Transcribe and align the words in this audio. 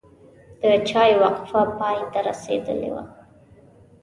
د 0.61 0.63
چای 0.89 1.11
وقفه 1.21 1.61
پای 1.77 1.97
ته 2.11 2.19
رسیدلې 2.29 2.89
وه. 2.93 3.03